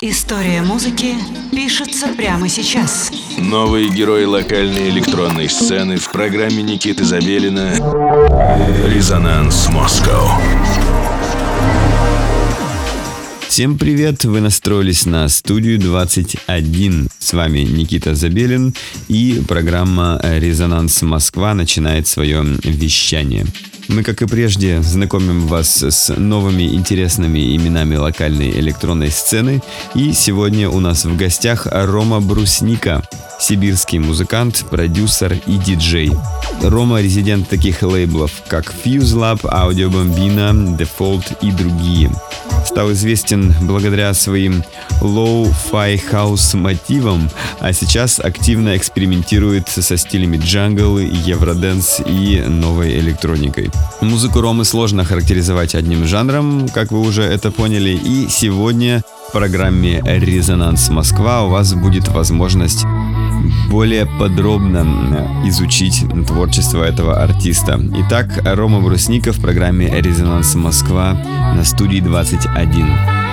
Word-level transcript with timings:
История 0.00 0.62
музыки 0.62 1.16
пишется 1.50 2.06
прямо 2.16 2.48
сейчас. 2.48 3.10
Новые 3.36 3.88
герои 3.88 4.26
локальной 4.26 4.90
электронной 4.90 5.48
сцены 5.48 5.96
в 5.96 6.12
программе 6.12 6.62
Никиты 6.62 7.02
Забелина 7.02 7.72
«Резонанс 8.86 9.68
Москва». 9.70 10.40
Всем 13.48 13.76
привет! 13.76 14.24
Вы 14.24 14.40
настроились 14.40 15.04
на 15.04 15.28
студию 15.28 15.80
21. 15.80 17.08
С 17.18 17.32
вами 17.32 17.60
Никита 17.60 18.14
Забелин 18.14 18.74
и 19.08 19.42
программа 19.48 20.20
«Резонанс 20.22 21.02
Москва» 21.02 21.54
начинает 21.54 22.06
свое 22.06 22.44
вещание. 22.62 23.46
Мы, 23.88 24.02
как 24.02 24.20
и 24.20 24.26
прежде, 24.26 24.82
знакомим 24.82 25.46
вас 25.46 25.82
с 25.82 26.14
новыми 26.14 26.74
интересными 26.74 27.56
именами 27.56 27.96
локальной 27.96 28.50
электронной 28.50 29.10
сцены. 29.10 29.62
И 29.94 30.12
сегодня 30.12 30.68
у 30.68 30.78
нас 30.78 31.06
в 31.06 31.16
гостях 31.16 31.66
Рома 31.70 32.20
Брусника, 32.20 33.02
сибирский 33.38 33.98
музыкант, 33.98 34.64
продюсер 34.70 35.38
и 35.46 35.56
диджей. 35.56 36.12
Рома– 36.62 37.00
резидент 37.02 37.48
таких 37.48 37.82
лейблов, 37.82 38.32
как 38.48 38.74
Fuse 38.84 39.14
Lab, 39.14 39.42
Audio 39.42 39.90
Bambina, 39.90 40.76
Default 40.76 41.38
и 41.40 41.50
другие. 41.52 42.10
Стал 42.66 42.92
известен 42.92 43.54
благодаря 43.62 44.12
своим 44.14 44.62
low-fi 45.00 46.00
house 46.10 46.56
мотивам, 46.56 47.30
а 47.60 47.72
сейчас 47.72 48.20
активно 48.20 48.76
экспериментирует 48.76 49.68
со 49.68 49.96
стилями 49.96 50.36
джангл, 50.36 50.98
евроденс 50.98 52.00
и 52.04 52.42
новой 52.46 52.98
электроникой. 52.98 53.70
Музыку 54.00 54.40
Ромы 54.40 54.64
сложно 54.64 55.04
характеризовать 55.04 55.74
одним 55.74 56.06
жанром, 56.06 56.68
как 56.68 56.90
вы 56.90 57.00
уже 57.00 57.22
это 57.22 57.50
поняли, 57.50 57.90
и 57.90 58.28
сегодня 58.28 59.02
в 59.28 59.32
программе 59.32 60.02
«Резонанс 60.04 60.88
Москва» 60.88 61.44
у 61.44 61.50
вас 61.50 61.74
будет 61.74 62.08
возможность 62.08 62.84
более 63.70 64.06
подробно 64.18 65.42
изучить 65.44 66.04
творчество 66.26 66.82
этого 66.82 67.22
артиста. 67.22 67.80
Итак, 68.06 68.28
Рома 68.44 68.80
Брусников 68.80 69.36
в 69.38 69.40
программе 69.40 69.88
«Резонанс 70.00 70.54
Москва» 70.54 71.14
на 71.56 71.64
студии 71.64 72.00
21. 72.00 73.27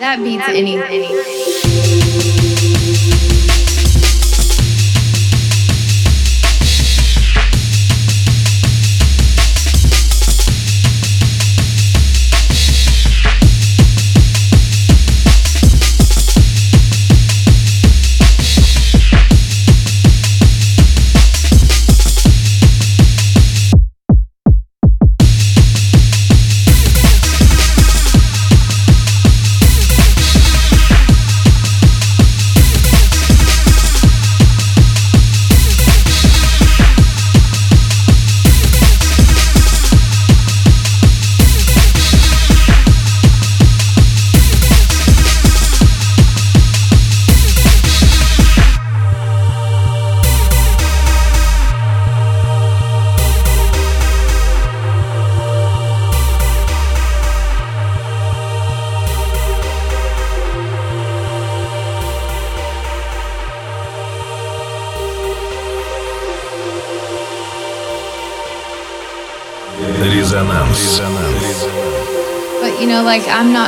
That 0.00 0.18
beats 0.18 0.48
anything. 0.48 2.59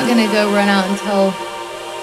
Not 0.03 0.09
gonna 0.09 0.33
go 0.33 0.51
run 0.51 0.69
out 0.69 0.85
and 0.91 0.99
tell 0.99 1.31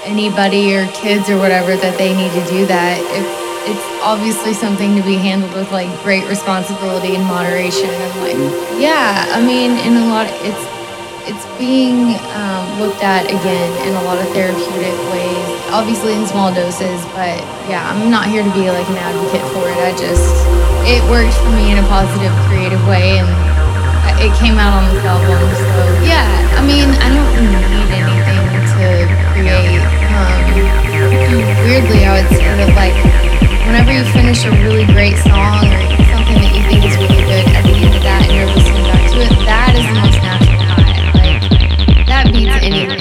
anybody 0.07 0.75
or 0.75 0.87
kids 0.95 1.29
or 1.29 1.37
whatever 1.37 1.75
that 1.75 1.97
they 1.97 2.15
need 2.15 2.31
to 2.31 2.43
do 2.47 2.63
that. 2.63 2.95
If 3.11 3.27
it's 3.67 3.87
obviously 3.99 4.55
something 4.55 4.95
to 4.95 5.03
be 5.03 5.19
handled 5.19 5.51
with 5.51 5.67
like 5.75 5.91
great 5.99 6.23
responsibility 6.31 7.19
and 7.19 7.25
moderation 7.27 7.91
and 7.91 8.13
like 8.23 8.39
yeah, 8.79 9.27
I 9.35 9.43
mean 9.43 9.75
in 9.83 9.99
a 9.99 10.05
lot 10.07 10.31
of, 10.31 10.35
it's 10.47 10.63
it's 11.27 11.43
being 11.59 12.15
um, 12.39 12.63
looked 12.79 13.03
at 13.03 13.27
again 13.27 13.69
in 13.83 13.91
a 13.99 14.03
lot 14.07 14.15
of 14.15 14.31
therapeutic 14.31 14.95
ways, 15.11 15.49
obviously 15.75 16.15
in 16.15 16.23
small 16.23 16.55
doses, 16.55 17.03
but 17.11 17.35
yeah, 17.67 17.83
I'm 17.83 18.07
not 18.07 18.31
here 18.31 18.47
to 18.47 18.53
be 18.55 18.71
like 18.71 18.87
an 18.87 18.95
advocate 18.95 19.43
for 19.51 19.67
it. 19.67 19.79
I 19.83 19.91
just 19.99 20.23
it 20.87 21.03
worked 21.11 21.35
for 21.35 21.51
me 21.51 21.75
in 21.75 21.83
a 21.83 21.87
positive, 21.91 22.31
creative 22.47 22.79
way 22.87 23.19
and 23.19 23.27
it 24.19 24.35
came 24.35 24.59
out 24.59 24.75
on 24.75 24.83
this 24.91 25.03
album. 25.07 25.39
So 25.55 25.79
yeah, 26.03 26.27
I 26.59 26.61
mean, 26.65 26.91
I 26.99 27.07
don't 27.07 27.31
need 27.39 27.87
anything 27.95 28.43
to 28.75 29.07
create. 29.31 29.79
Um, 30.11 30.43
weirdly, 31.63 32.03
I 32.03 32.19
would 32.19 32.29
say 32.35 32.43
that 32.43 32.75
like 32.75 32.95
whenever 33.63 33.95
you 33.95 34.03
finish 34.11 34.43
a 34.43 34.51
really 34.59 34.85
great 34.91 35.15
song 35.23 35.63
or 35.71 35.81
something 36.11 36.35
that 36.35 36.51
you 36.51 36.63
think 36.67 36.83
is 36.83 36.95
really 36.99 37.23
good, 37.23 37.47
at 37.55 37.63
the 37.63 37.75
end 37.79 37.95
of 37.95 38.03
that, 38.03 38.27
and 38.27 38.35
you're 38.35 38.51
listening 38.51 38.83
back 38.91 39.07
to 39.07 39.17
it, 39.23 39.31
that 39.47 39.71
is 39.79 39.87
the 39.87 39.95
most 40.03 40.19
natural 40.19 40.67
high. 40.67 40.99
Like 41.15 42.07
that 42.11 42.27
beats 42.35 42.59
anything. 42.59 42.98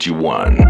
what 0.00 0.06
you 0.06 0.14
want. 0.14 0.69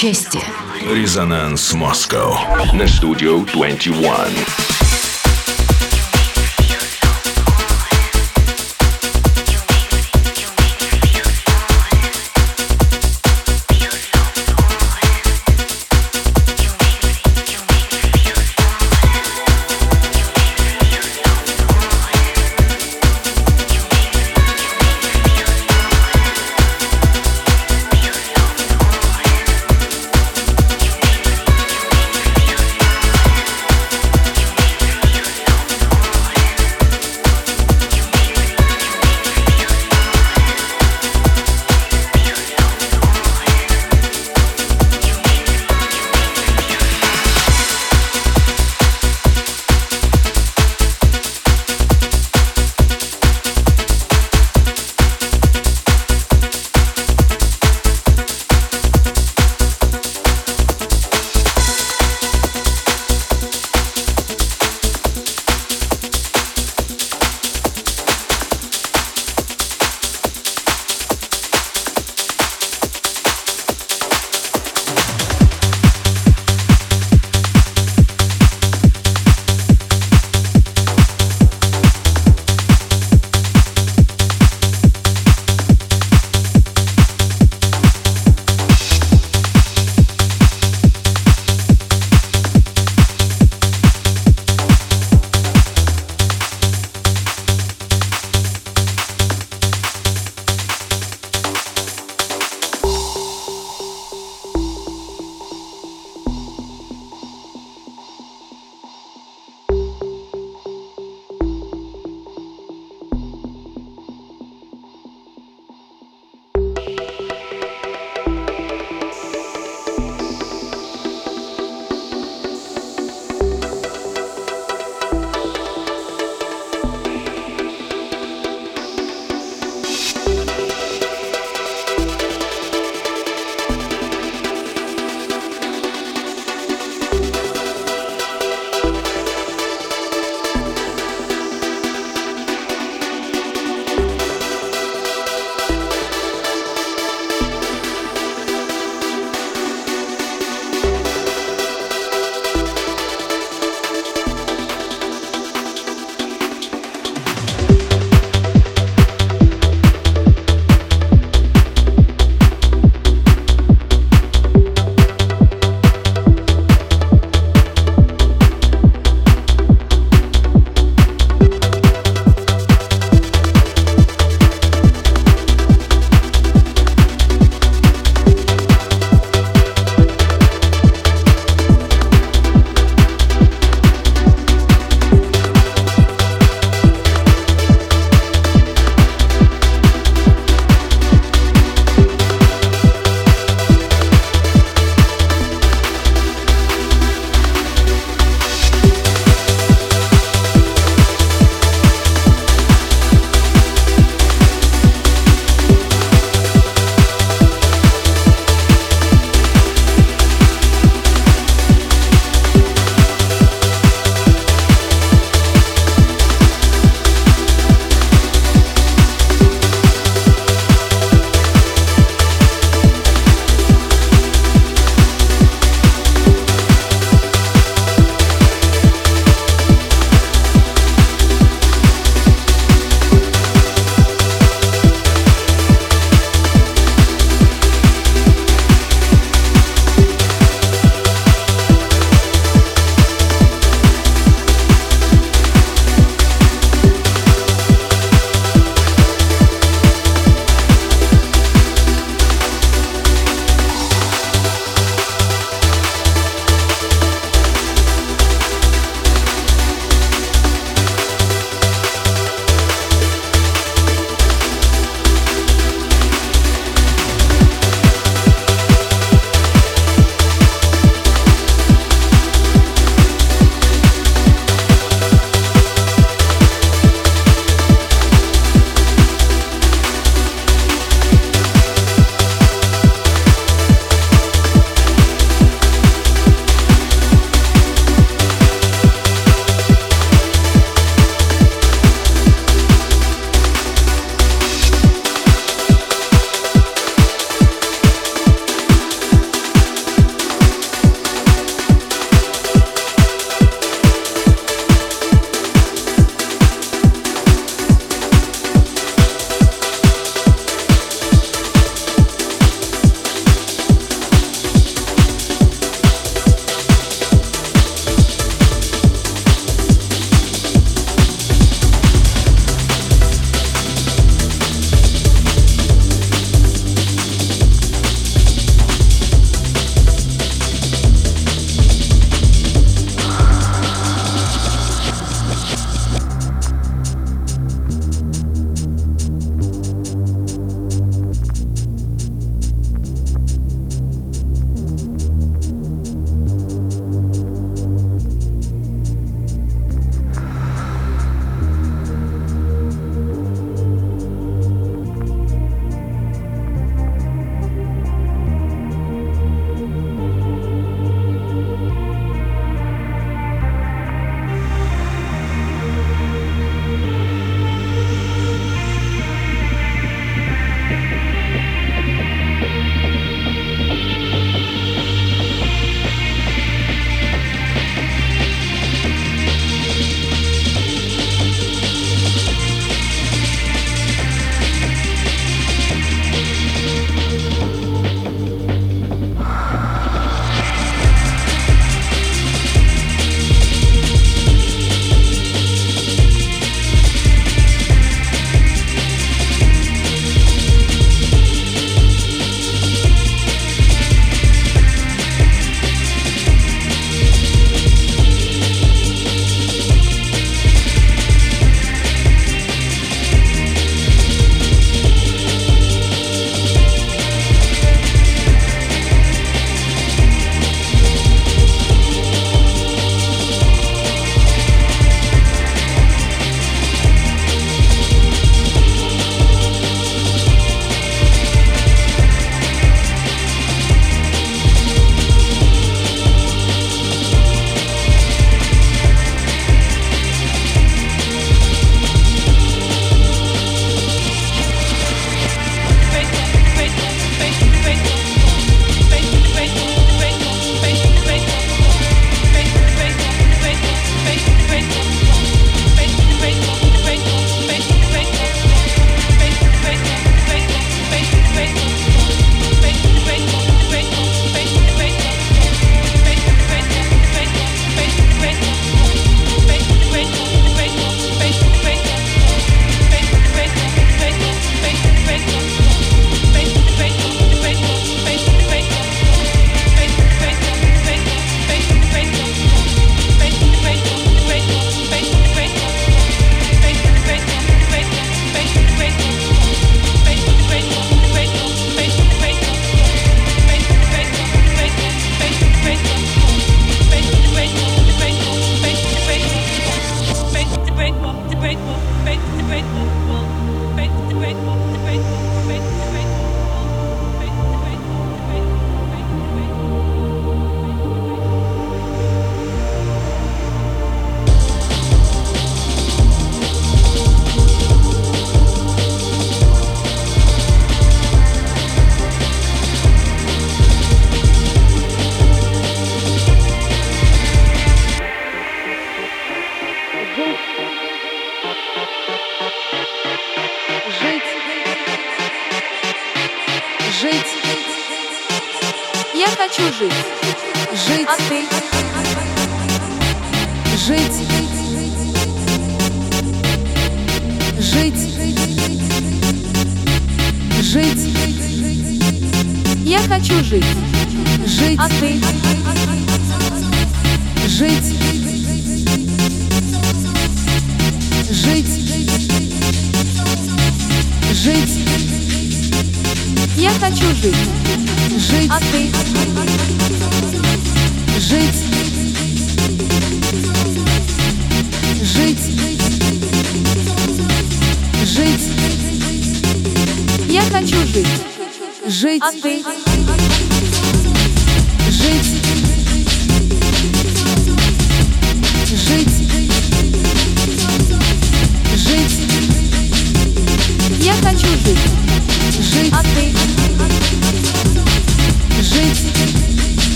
Дело 0.00 0.14
чести. 0.14 0.38
Резонанс 0.92 1.74
Москва 1.74 2.66
на 2.72 2.86
студию 2.88 3.46
21. 3.52 4.49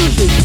Sushi. 0.00 0.39